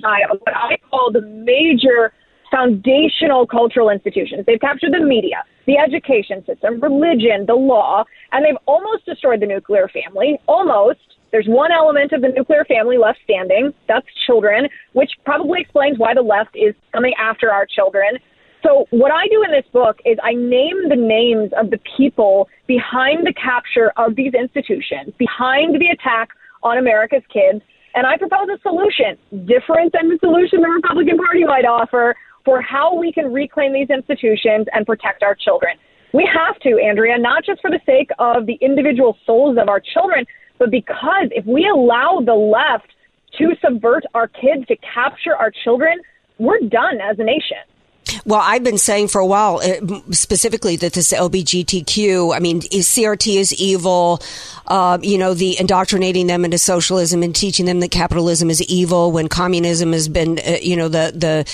[0.01, 2.11] what I call the major
[2.51, 4.45] foundational cultural institutions.
[4.45, 9.47] They've captured the media, the education system, religion, the law, and they've almost destroyed the
[9.47, 10.39] nuclear family.
[10.47, 10.99] Almost.
[11.35, 13.73] There's one element of the nuclear family left standing.
[13.89, 18.19] That's children, which probably explains why the left is coming after our children.
[18.63, 22.47] So, what I do in this book is I name the names of the people
[22.67, 26.29] behind the capture of these institutions, behind the attack
[26.63, 27.59] on America's kids,
[27.95, 32.61] and I propose a solution different than the solution the Republican Party might offer for
[32.61, 35.75] how we can reclaim these institutions and protect our children.
[36.13, 39.81] We have to, Andrea, not just for the sake of the individual souls of our
[39.81, 40.25] children,
[40.57, 42.87] but because if we allow the left
[43.37, 45.99] to subvert our kids, to capture our children,
[46.37, 47.57] we're done as a nation.
[48.25, 53.35] Well, I've been saying for a while, uh, specifically that this LBGTQ, I mean, CRT
[53.35, 54.21] is evil.
[54.67, 59.11] Uh, you know, the indoctrinating them into socialism and teaching them that capitalism is evil
[59.11, 61.45] when communism has been, uh, you know, the the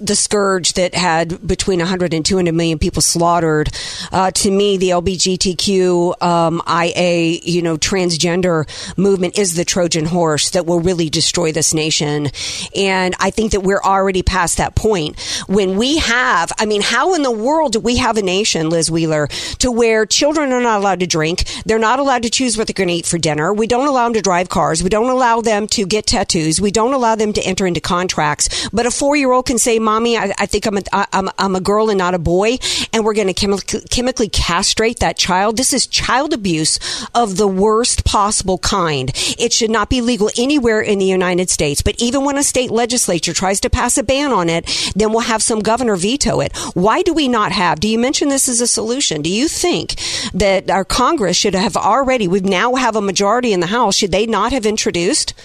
[0.00, 3.70] the scourge that had between 100 and 200 million people slaughtered.
[4.10, 8.66] Uh, to me, the LBGTQ um, IA, you know, transgender
[8.98, 12.28] movement is the Trojan horse that will really destroy this nation.
[12.74, 17.14] And I think that we're already past that point when we have, I mean, how
[17.14, 20.80] in the world do we have a nation, Liz Wheeler, to where children are not
[20.80, 21.44] allowed to drink?
[21.64, 23.52] They're not allowed to choose what they're going to eat for dinner.
[23.52, 24.82] We don't allow them to drive cars.
[24.82, 26.60] We don't allow them to get tattoos.
[26.60, 28.68] We don't allow them to enter into contracts.
[28.70, 31.56] But a four year old can say, Mommy, I, I think I'm a, I'm, I'm
[31.56, 32.58] a girl and not a boy.
[32.92, 35.56] And we're going to chemi- chemically castrate that child.
[35.56, 36.78] This is child abuse
[37.14, 39.10] of the worst possible kind.
[39.38, 41.80] It should not be legal anywhere in the United States.
[41.80, 45.20] But even when a state legislature tries to pass a ban on it, then we'll
[45.20, 46.56] have some governor veto it.
[46.74, 47.80] Why do we not have?
[47.80, 49.22] Do you mention this as a solution?
[49.22, 49.94] Do you think
[50.34, 52.01] that our Congress should have already?
[52.04, 53.96] We now have a majority in the House.
[53.96, 55.38] Should they not have introduced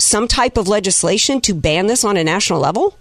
[0.00, 2.98] some type of legislation to ban this on a national level?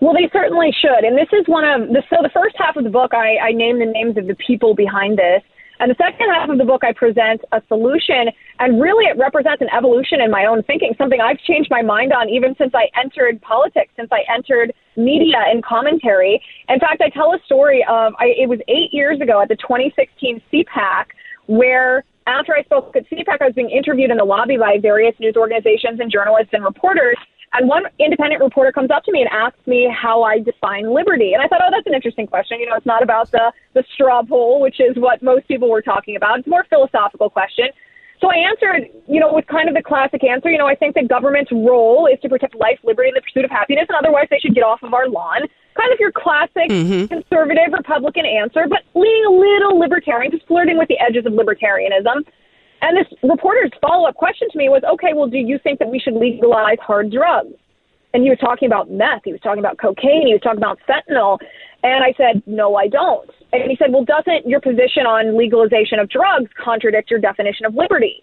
[0.00, 1.04] Well, they certainly should.
[1.04, 3.52] And this is one of the so the first half of the book, I, I
[3.52, 5.42] name the names of the people behind this.
[5.78, 9.62] And the second half of the book, I present a solution, and really it represents
[9.62, 12.88] an evolution in my own thinking, something I've changed my mind on even since I
[13.00, 16.42] entered politics, since I entered media and commentary.
[16.68, 19.56] In fact, I tell a story of I, it was eight years ago at the
[19.56, 21.06] 2016 CPAC
[21.46, 25.14] where after I spoke at CPAC, I was being interviewed in the lobby by various
[25.18, 27.16] news organizations and journalists and reporters.
[27.52, 31.32] And one independent reporter comes up to me and asks me how I define liberty.
[31.32, 32.60] And I thought, oh, that's an interesting question.
[32.60, 35.82] You know, it's not about the, the straw poll, which is what most people were
[35.82, 36.38] talking about.
[36.38, 37.66] It's a more philosophical question.
[38.20, 40.94] So I answered, you know, with kind of the classic answer, you know, I think
[40.94, 44.26] that government's role is to protect life, liberty, and the pursuit of happiness, and otherwise
[44.30, 45.48] they should get off of our lawn.
[45.74, 47.06] Kind of your classic mm-hmm.
[47.06, 52.28] conservative Republican answer, but leaning a little libertarian, just flirting with the edges of libertarianism.
[52.82, 55.88] And this reporter's follow up question to me was, okay, well, do you think that
[55.88, 57.54] we should legalize hard drugs?
[58.12, 60.78] And he was talking about meth, he was talking about cocaine, he was talking about
[60.88, 61.38] fentanyl.
[61.82, 63.30] And I said, no, I don't.
[63.52, 67.74] And he said, well, doesn't your position on legalization of drugs contradict your definition of
[67.74, 68.22] liberty?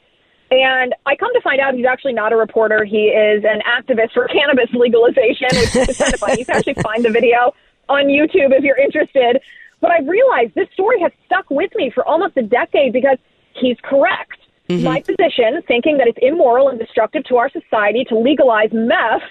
[0.49, 2.85] And I come to find out he's actually not a reporter.
[2.85, 6.39] He is an activist for cannabis legalization, which is kind of funny.
[6.39, 7.53] You can actually find the video
[7.89, 9.41] on YouTube if you're interested.
[9.81, 13.17] But I've realized this story has stuck with me for almost a decade because
[13.53, 14.39] he's correct.
[14.69, 14.83] Mm-hmm.
[14.83, 19.23] My position, thinking that it's immoral and destructive to our society to legalize meth,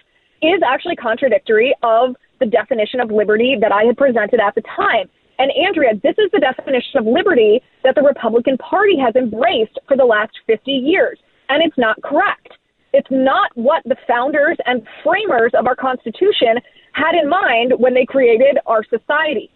[0.43, 5.09] is actually contradictory of the definition of liberty that I had presented at the time.
[5.38, 9.96] And Andrea, this is the definition of liberty that the Republican Party has embraced for
[9.96, 11.18] the last 50 years.
[11.49, 12.49] And it's not correct.
[12.92, 16.57] It's not what the founders and framers of our Constitution
[16.92, 19.51] had in mind when they created our society.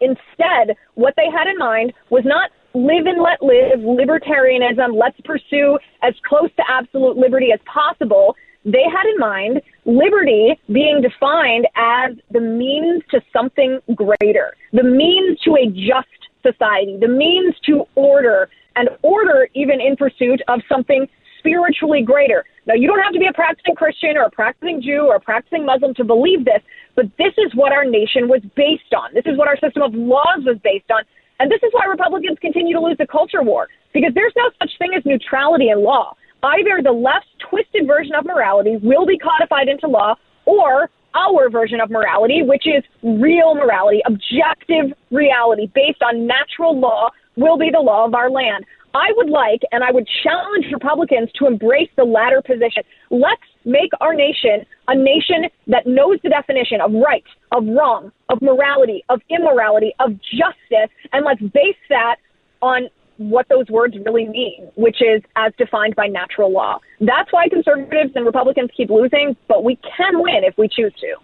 [0.00, 5.78] Instead, what they had in mind was not live and let live, libertarianism, let's pursue
[6.02, 8.36] as close to absolute liberty as possible.
[8.64, 15.40] They had in mind liberty being defined as the means to something greater, the means
[15.40, 16.08] to a just
[16.42, 21.06] society, the means to order, and order even in pursuit of something
[21.38, 22.44] spiritually greater.
[22.66, 25.20] Now, you don't have to be a practicing Christian or a practicing Jew or a
[25.20, 26.62] practicing Muslim to believe this,
[26.94, 29.12] but this is what our nation was based on.
[29.14, 31.02] This is what our system of laws was based on.
[31.40, 34.70] And this is why Republicans continue to lose the culture war, because there's no such
[34.78, 36.14] thing as neutrality in law.
[36.42, 41.80] Either the left's twisted version of morality will be codified into law, or our version
[41.80, 47.80] of morality, which is real morality, objective reality based on natural law, will be the
[47.80, 48.64] law of our land.
[48.94, 52.82] I would like and I would challenge Republicans to embrace the latter position.
[53.10, 58.42] Let's make our nation a nation that knows the definition of right, of wrong, of
[58.42, 62.16] morality, of immorality, of justice, and let's base that
[62.62, 66.78] on what those words really mean, which is as defined by natural law.
[67.00, 71.16] That's why conservatives and Republicans keep losing, but we can win if we choose to.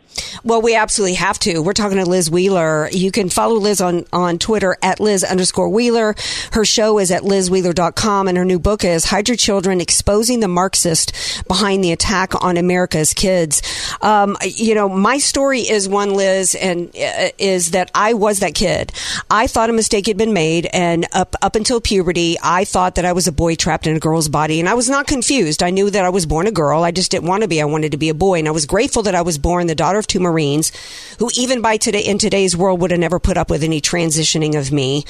[0.42, 1.60] Well, we absolutely have to.
[1.60, 2.88] We're talking to Liz Wheeler.
[2.90, 6.14] You can follow Liz on, on Twitter at Liz underscore Wheeler.
[6.52, 10.48] Her show is at lizwheeler.com and her new book is Hide Your Children, Exposing the
[10.48, 11.12] Marxist
[11.46, 13.60] Behind the Attack on America's Kids.
[14.00, 18.54] Um, you know, my story is one, Liz, and uh, is that I was that
[18.54, 18.92] kid.
[19.30, 23.04] I thought a mistake had been made and up, up until puberty, I thought that
[23.04, 25.62] I was a boy trapped in a girl's body, and I was not confused.
[25.66, 26.84] I knew that I was born a girl.
[26.84, 27.60] I just didn't want to be.
[27.60, 29.74] I wanted to be a boy, and I was grateful that I was born the
[29.74, 30.70] daughter of two Marines,
[31.18, 34.56] who even by today in today's world would have never put up with any transitioning
[34.56, 35.04] of me.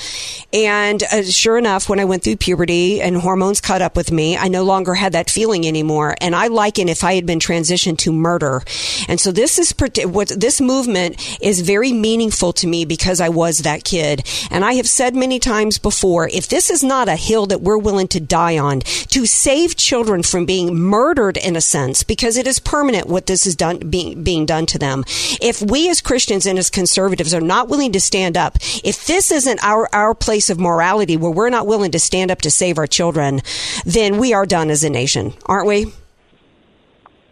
[0.55, 4.37] And uh, sure enough, when I went through puberty and hormones caught up with me,
[4.37, 6.17] I no longer had that feeling anymore.
[6.23, 8.63] And I liken if I had been transitioned to murder.
[9.09, 9.75] And so this is
[10.07, 14.27] what this movement is very meaningful to me because I was that kid.
[14.51, 17.77] And I have said many times before, if this is not a hill that we're
[17.77, 22.47] willing to die on to save children from being murdered in a sense, because it
[22.47, 25.05] is permanent what this is done being being done to them.
[25.41, 29.31] If we as Christians and as conservatives are not willing to stand up, if this
[29.31, 32.79] isn't our our place of morality where we're not willing to stand up to save
[32.79, 33.43] our children,
[33.85, 35.93] then we are done as a nation, aren't we?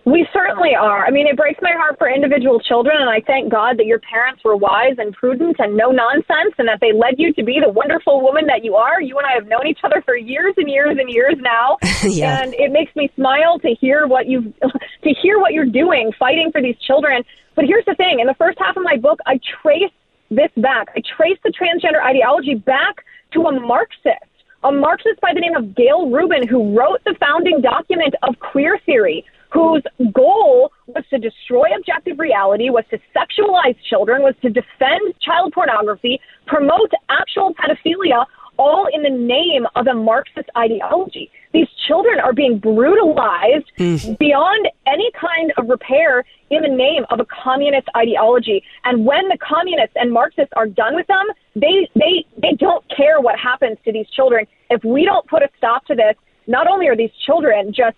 [0.04, 1.06] We certainly are.
[1.06, 4.00] I mean, it breaks my heart for individual children, and I thank God that your
[4.00, 7.58] parents were wise and prudent and no nonsense, and that they led you to be
[7.58, 9.00] the wonderful woman that you are.
[9.00, 12.42] You and I have known each other for years and years and years now, yeah.
[12.42, 14.52] and it makes me smile to hear what you
[15.04, 17.24] to hear what you're doing, fighting for these children.
[17.54, 19.92] But here's the thing: in the first half of my book, I trace
[20.30, 20.88] this back.
[20.94, 24.20] I trace the transgender ideology back to a Marxist
[24.64, 28.78] a Marxist by the name of Gayle Rubin, who wrote the founding document of queer
[28.86, 35.14] theory, whose goal was to destroy objective reality, was to sexualize children, was to defend
[35.20, 38.26] child pornography, promote actual pedophilia,
[38.58, 41.30] all in the name of a Marxist ideology.
[41.52, 44.18] These children are being brutalized mm.
[44.18, 48.62] beyond any kind of repair in the name of a communist ideology.
[48.84, 53.20] And when the communists and Marxists are done with them, they, they, they don't care
[53.20, 54.46] what happens to these children.
[54.70, 57.96] If we don't put a stop to this, not only are these children just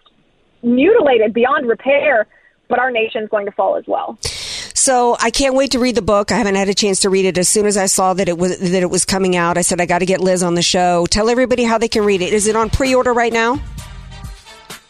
[0.66, 2.26] mutilated beyond repair,
[2.68, 4.18] but our nation's going to fall as well.
[4.22, 6.30] So I can't wait to read the book.
[6.30, 7.38] I haven't had a chance to read it.
[7.38, 9.80] As soon as I saw that it was that it was coming out, I said
[9.80, 11.06] I got to get Liz on the show.
[11.06, 12.32] Tell everybody how they can read it.
[12.32, 13.60] Is it on pre-order right now?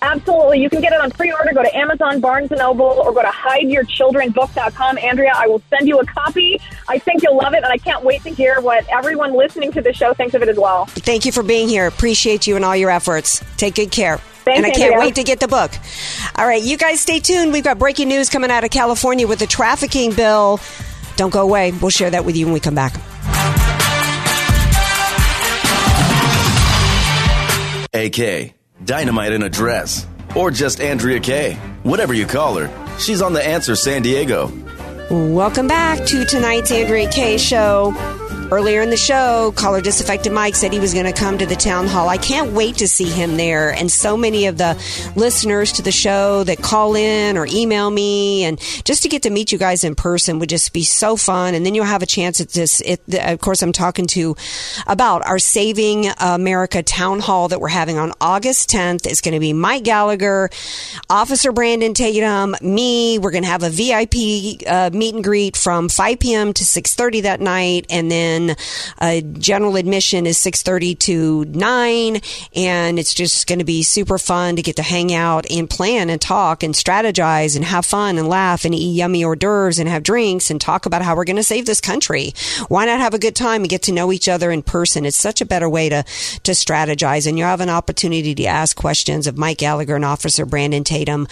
[0.03, 0.61] Absolutely.
[0.61, 1.53] You can get it on pre-order.
[1.55, 4.99] Go to Amazon, Barnes & Noble, or go to hideyourchildrenbook.com.
[4.99, 6.61] Andrea, I will send you a copy.
[6.89, 9.81] I think you'll love it, and I can't wait to hear what everyone listening to
[9.81, 10.85] the show thinks of it as well.
[10.87, 11.87] Thank you for being here.
[11.87, 13.43] Appreciate you and all your efforts.
[13.57, 14.21] Take good care.
[14.47, 15.01] Thanks, and I can't Andrea.
[15.01, 15.73] wait to get the book.
[16.37, 17.53] All right, you guys stay tuned.
[17.53, 20.61] We've got breaking news coming out of California with the trafficking bill.
[21.17, 21.73] Don't go away.
[21.73, 22.95] We'll share that with you when we come back.
[27.93, 28.55] AK,
[28.85, 31.55] Dynamite in a Dress, or just Andrea Kaye.
[31.83, 34.53] Whatever you call her, she's on The Answer San Diego.
[35.11, 37.93] Welcome back to tonight's Andrea Kaye show.
[38.49, 41.57] Earlier in the show, caller Disaffected Mike said he was going to come to the
[41.57, 42.09] town hall.
[42.09, 43.73] I can't wait to see him there.
[43.73, 44.81] And so many of the
[45.17, 49.31] listeners to the show that call in or email me, and just to get to
[49.31, 51.57] meet you guys in person would just be so fun.
[51.57, 52.81] And then you'll have a chance at this.
[52.83, 54.37] It, of course, I'm talking to
[54.87, 59.07] about our Saving America town hall that we're having on August 10th.
[59.07, 60.51] It's going to be Mike Gallagher,
[61.11, 63.19] Officer Brandon Tatum, me.
[63.19, 66.53] We're going to have a VIP uh, meet and greet from 5 p.m.
[66.53, 68.36] to 6:30 that night, and then
[68.99, 72.21] uh, general admission is 6.30 to 9
[72.55, 76.11] and it's just going to be super fun to get to hang out and plan
[76.11, 79.89] and talk and strategize and have fun and laugh and eat yummy hors d'oeuvres and
[79.89, 82.33] have drinks and talk about how we're going to save this country.
[82.69, 85.05] Why not have a good time and get to know each other in person?
[85.05, 86.05] It's such a better way to
[86.43, 90.45] to strategize and you have an opportunity to ask questions of mike gallagher and officer
[90.45, 91.27] brandon tatum.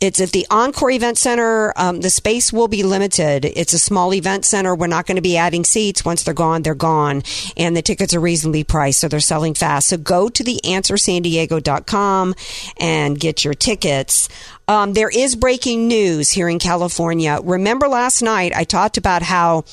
[0.00, 1.72] It's at the encore event center.
[1.76, 3.44] Um, the space will be limited.
[3.44, 4.74] It's a small event center.
[4.74, 6.04] We're not going to be adding seats.
[6.04, 7.22] Once they're gone, they're gone.
[7.54, 9.88] And the tickets are reasonably priced, so they're selling fast.
[9.88, 12.34] So go to the answersandiego.com
[12.78, 14.28] and get your tickets.
[14.66, 17.40] Um, there is breaking news here in California.
[17.42, 19.64] Remember last night I talked about how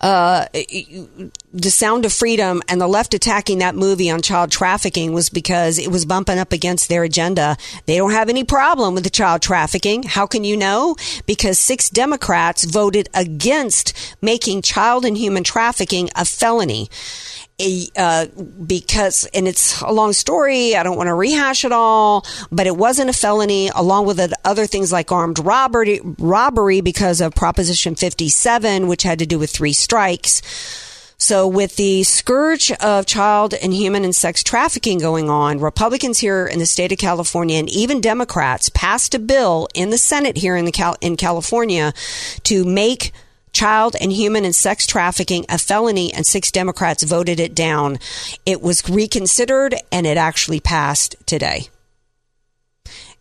[0.00, 5.28] uh, the Sound of Freedom and the left attacking that movie on child trafficking was
[5.28, 7.56] because it was bumping up against their agenda.
[7.86, 10.04] They don't have any problem with the child trafficking.
[10.04, 10.96] How can you know?
[11.26, 16.88] Because six Democrats voted against making child and human trafficking a felony.
[17.96, 18.26] Uh,
[18.66, 20.76] because, and it's a long story.
[20.76, 24.66] I don't want to rehash it all, but it wasn't a felony, along with other
[24.66, 29.72] things like armed robbery, robbery because of Proposition 57, which had to do with three
[29.72, 30.42] strikes.
[31.22, 36.46] So, with the scourge of child and human and sex trafficking going on, Republicans here
[36.46, 40.56] in the state of California and even Democrats passed a bill in the Senate here
[40.56, 41.92] in the Cal- in California
[42.44, 43.12] to make
[43.52, 47.98] child and human and sex trafficking a felony, and six Democrats voted it down.
[48.46, 51.68] It was reconsidered and it actually passed today.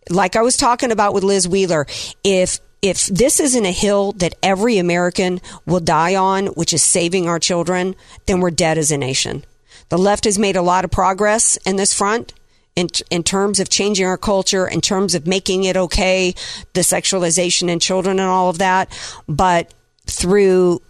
[0.10, 1.86] Like I was talking about with Liz Wheeler,
[2.24, 7.28] if if this isn't a hill that every American will die on, which is saving
[7.28, 7.94] our children,
[8.26, 9.44] then we're dead as a nation.
[9.90, 12.34] The left has made a lot of progress in this front
[12.76, 16.34] in, in terms of changing our culture, in terms of making it okay,
[16.74, 18.90] the sexualization in children and all of that.
[19.28, 19.74] But
[20.10, 20.82] through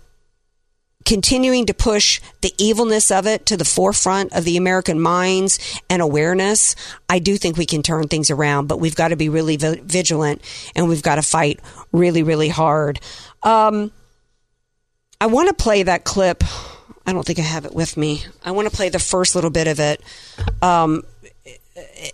[1.05, 6.01] continuing to push the evilness of it to the forefront of the American minds and
[6.01, 6.75] awareness,
[7.09, 10.43] I do think we can turn things around, but we've got to be really vigilant
[10.75, 11.61] and we've got to fight
[11.91, 12.99] really, really hard.
[13.41, 13.91] Um,
[15.19, 16.43] I want to play that clip.
[17.05, 18.23] I don't think I have it with me.
[18.45, 20.01] I want to play the first little bit of it.
[20.61, 21.03] Um,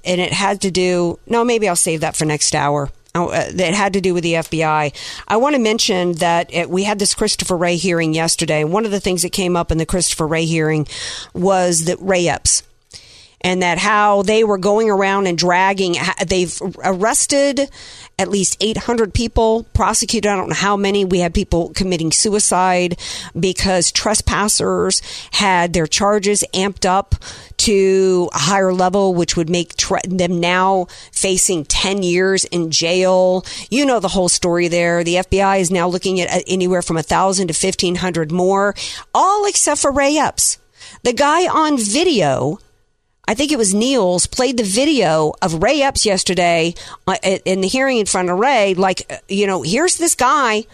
[0.05, 2.89] and it had to do, no, maybe I'll save that for next hour.
[3.15, 4.93] Uh, that had to do with the FBI.
[5.25, 8.65] I want to mention that it, we had this Christopher Wray hearing yesterday.
[8.65, 10.85] One of the things that came up in the Christopher Wray hearing
[11.33, 12.63] was that Ray Epps
[13.41, 17.69] and that how they were going around and dragging, they've arrested
[18.17, 21.03] at least 800 people, prosecuted, I don't know how many.
[21.03, 22.97] We had people committing suicide
[23.37, 27.15] because trespassers had their charges amped up
[27.57, 33.45] to a higher level, which would make tre- them now facing 10 years in jail.
[33.69, 35.03] You know the whole story there.
[35.03, 38.75] The FBI is now looking at anywhere from 1,000 to 1,500 more,
[39.13, 40.57] all except for Ray Epps.
[41.03, 42.59] The guy on video
[43.27, 46.75] I think it was Nehls played the video of Ray Epps yesterday
[47.07, 48.73] uh, in the hearing in front of Ray.
[48.75, 50.65] Like, uh, you know, here's this guy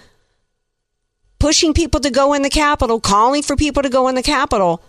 [1.39, 4.84] pushing people to go in the Capitol, calling for people to go in the Capitol,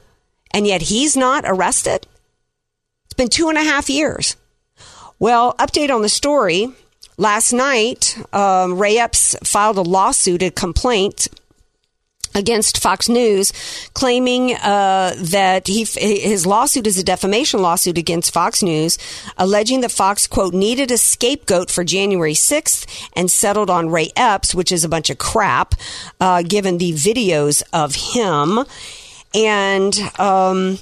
[0.52, 2.06] and yet he's not arrested.
[3.06, 4.36] It's been two and a half years.
[5.18, 6.68] Well, update on the story.
[7.16, 11.28] Last night, um, Ray Epps filed a lawsuit, a complaint
[12.34, 13.52] against Fox News,
[13.94, 18.98] claiming uh, that he his lawsuit is a defamation lawsuit against Fox News,
[19.36, 24.54] alleging that Fox quote needed a scapegoat for January sixth and settled on Ray Epps,
[24.54, 25.74] which is a bunch of crap,
[26.20, 28.64] uh, given the videos of him,
[29.34, 29.98] and.
[30.18, 30.78] Um,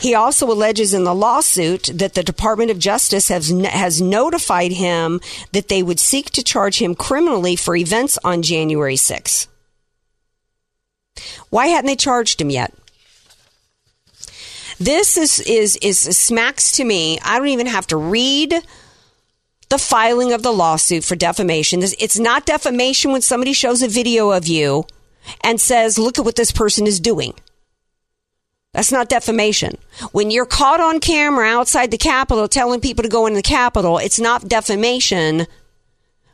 [0.00, 5.20] he also alleges in the lawsuit that the Department of Justice has has notified him
[5.52, 9.46] that they would seek to charge him criminally for events on January 6th.
[11.50, 12.72] Why hadn't they charged him yet?
[14.78, 17.18] This is, is, is smacks to me.
[17.20, 18.54] I don't even have to read
[19.68, 21.82] the filing of the lawsuit for defamation.
[21.82, 24.84] It's not defamation when somebody shows a video of you
[25.42, 27.34] and says, look at what this person is doing.
[28.72, 29.78] That's not defamation.
[30.10, 33.98] When you're caught on camera outside the Capitol telling people to go in the Capitol,
[33.98, 35.46] it's not defamation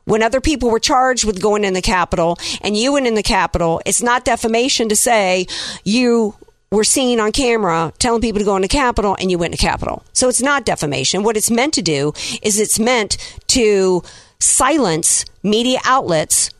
[0.04, 3.22] when other people were charged with going in the Capitol and you went in the
[3.22, 5.46] Capitol, it's not defamation to say
[5.84, 6.34] you
[6.70, 9.58] were seen on camera telling people to go in the Capitol and you went to
[9.58, 10.04] Capitol.
[10.12, 11.22] So it's not defamation.
[11.22, 13.16] What it's meant to do is it's meant
[13.48, 14.02] to
[14.38, 16.50] silence media outlets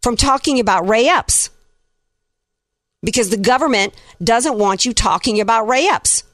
[0.00, 1.50] from talking about Ray Epps
[3.02, 6.24] because the government doesn't want you talking about Ray Epps.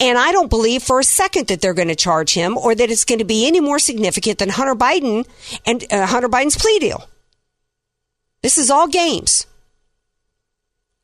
[0.00, 2.90] And I don't believe for a second that they're going to charge him or that
[2.90, 5.26] it's going to be any more significant than Hunter Biden
[5.66, 7.08] and uh, Hunter Biden's plea deal.
[8.42, 9.46] This is all games.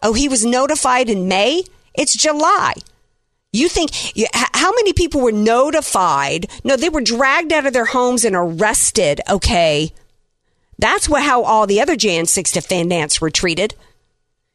[0.03, 1.65] Oh, he was notified in May?
[1.95, 2.75] It's July.
[3.53, 3.91] You think
[4.53, 6.51] how many people were notified?
[6.65, 9.21] No, they were dragged out of their homes and arrested.
[9.31, 9.93] Okay,
[10.79, 13.75] that's what how all the other Jan 6 defendants were treated,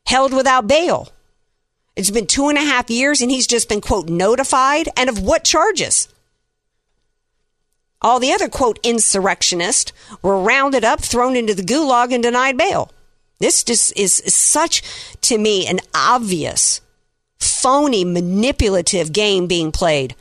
[0.05, 1.09] held without bail.
[1.99, 4.87] It's been two and a half years and he's just been, quote, notified.
[4.95, 6.07] And of what charges?
[8.01, 9.91] All the other, quote, insurrectionists
[10.21, 12.89] were rounded up, thrown into the gulag, and denied bail.
[13.39, 14.81] This just is such,
[15.23, 16.79] to me, an obvious,
[17.37, 20.15] phony, manipulative game being played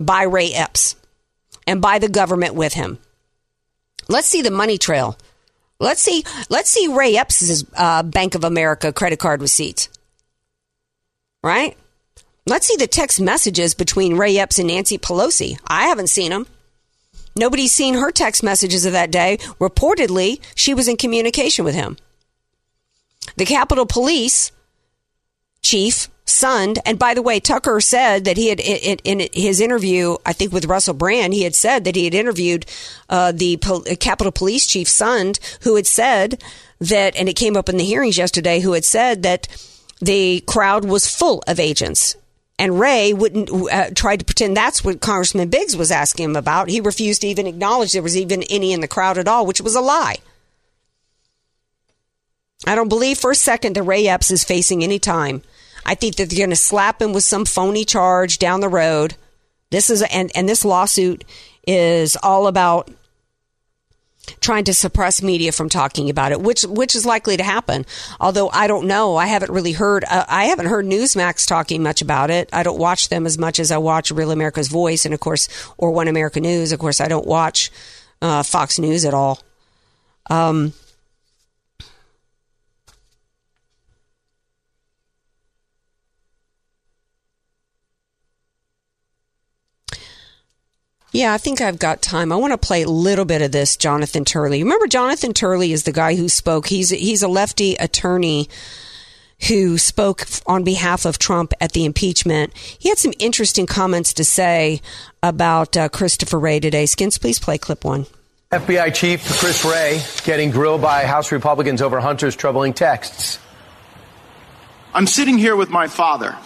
[0.00, 0.96] by Ray Epps
[1.64, 2.98] and by the government with him.
[4.08, 5.16] Let's see the money trail.
[5.78, 6.24] Let's see.
[6.48, 9.88] Let's see Ray Epps' uh, Bank of America credit card receipts
[11.44, 11.76] right?
[12.46, 15.58] Let's see the text messages between Ray Epps and Nancy Pelosi.
[15.66, 16.46] I haven't seen them.
[17.36, 19.36] Nobody's seen her text messages of that day.
[19.60, 21.96] Reportedly, she was in communication with him.
[23.36, 24.52] The Capitol Police
[25.62, 26.78] chief Sund.
[26.86, 30.64] And by the way, Tucker said that he had in, his interview, I think with
[30.64, 32.64] Russell Brand, he had said that he had interviewed
[33.10, 36.42] uh, the Pol- Capitol Police Chief Sund, who had said
[36.80, 39.48] that, and it came up in the hearings yesterday, who had said that
[40.04, 42.16] the crowd was full of agents.
[42.58, 46.68] And Ray wouldn't uh, tried to pretend that's what Congressman Biggs was asking him about.
[46.68, 49.60] He refused to even acknowledge there was even any in the crowd at all, which
[49.60, 50.16] was a lie.
[52.66, 55.42] I don't believe for a second that Ray Epps is facing any time.
[55.84, 59.16] I think that they're going to slap him with some phony charge down the road.
[59.70, 61.24] This is and and this lawsuit
[61.66, 62.88] is all about
[64.40, 67.86] trying to suppress media from talking about it, which which is likely to happen.
[68.20, 70.04] Although I don't know, I haven't really heard.
[70.04, 72.48] Uh, I haven't heard Newsmax talking much about it.
[72.52, 75.48] I don't watch them as much as I watch Real America's Voice, and of course,
[75.78, 76.72] or One America News.
[76.72, 77.70] Of course, I don't watch
[78.22, 79.40] uh, Fox News at all.
[80.30, 80.72] Um,
[91.14, 92.32] Yeah, I think I've got time.
[92.32, 94.64] I want to play a little bit of this Jonathan Turley.
[94.64, 96.66] Remember Jonathan Turley is the guy who spoke.
[96.66, 98.48] He's he's a lefty attorney
[99.46, 102.52] who spoke on behalf of Trump at the impeachment.
[102.56, 104.80] He had some interesting comments to say
[105.22, 106.84] about uh, Christopher Wray today.
[106.84, 108.06] Skins, please play clip 1.
[108.50, 113.38] FBI Chief Chris Wray getting grilled by House Republicans over Hunter's troubling texts.
[114.92, 116.36] I'm sitting here with my father.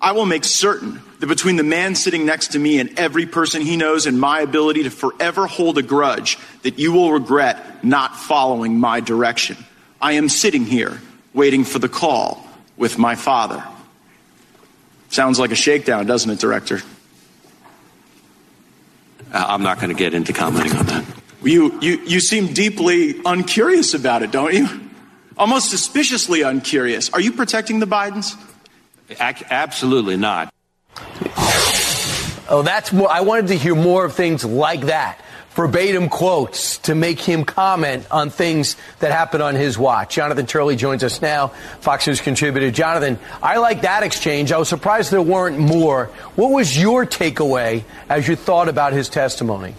[0.00, 3.62] I will make certain that between the man sitting next to me and every person
[3.62, 8.14] he knows and my ability to forever hold a grudge, that you will regret not
[8.14, 9.56] following my direction.
[10.02, 11.00] I am sitting here
[11.32, 12.46] waiting for the call
[12.76, 13.64] with my father.
[15.08, 16.82] Sounds like a shakedown, doesn't it, Director?
[19.32, 21.06] Uh, I'm not going to get into commenting on that.
[21.42, 24.68] You, you, you seem deeply uncurious about it, don't you?
[25.38, 27.08] Almost suspiciously uncurious.
[27.14, 28.38] Are you protecting the Bidens?
[29.18, 30.53] absolutely not.
[32.48, 33.10] Oh, that's more.
[33.10, 35.20] I wanted to hear more of things like that.
[35.54, 40.16] Verbatim quotes to make him comment on things that happen on his watch.
[40.16, 41.48] Jonathan Turley joins us now,
[41.80, 42.72] Fox News contributor.
[42.72, 44.50] Jonathan, I like that exchange.
[44.50, 46.06] I was surprised there weren't more.
[46.34, 49.74] What was your takeaway as you thought about his testimony?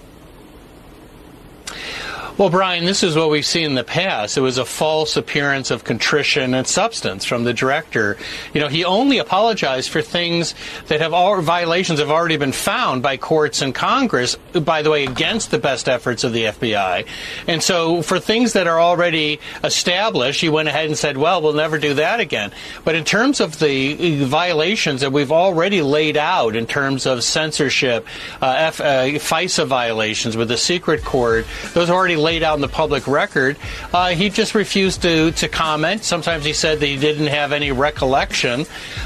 [2.37, 4.37] Well, Brian, this is what we've seen in the past.
[4.37, 8.17] It was a false appearance of contrition and substance from the director.
[8.53, 10.53] You know, he only apologized for things
[10.87, 15.05] that have all violations have already been found by courts and Congress, by the way,
[15.05, 17.07] against the best efforts of the FBI.
[17.47, 21.53] And so for things that are already established, he went ahead and said, well, we'll
[21.53, 22.51] never do that again.
[22.83, 28.05] But in terms of the violations that we've already laid out in terms of censorship,
[28.41, 32.67] uh, F, uh, FISA violations with the secret court, those already laid out in the
[32.67, 33.55] public record.
[33.93, 36.03] Uh, he just refused to, to comment.
[36.03, 38.65] Sometimes he said that he didn't have any recollection,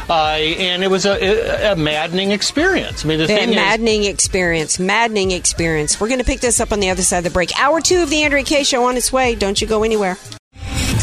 [0.09, 3.05] uh, and it was a, a, maddening experience.
[3.05, 5.99] I mean, the thing maddening is, experience, maddening experience.
[5.99, 7.51] We're going to pick this up on the other side of the break.
[7.59, 9.35] Hour two of the Andrea Kaye Show on its way.
[9.35, 10.17] Don't you go anywhere.